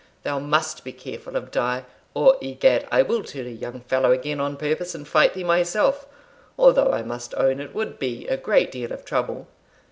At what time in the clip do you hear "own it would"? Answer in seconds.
7.35-7.99